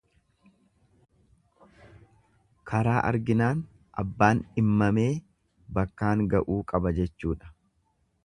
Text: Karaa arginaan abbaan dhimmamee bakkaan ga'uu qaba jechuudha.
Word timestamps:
Karaa 2.71 2.95
arginaan 3.11 3.61
abbaan 4.03 4.41
dhimmamee 4.57 5.07
bakkaan 5.79 6.27
ga'uu 6.35 6.61
qaba 6.73 6.95
jechuudha. 7.03 7.55